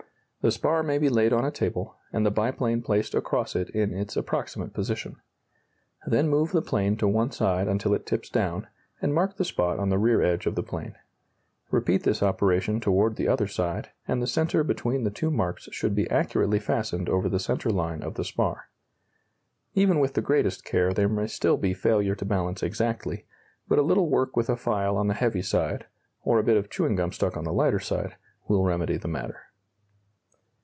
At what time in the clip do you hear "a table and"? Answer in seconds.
1.45-2.25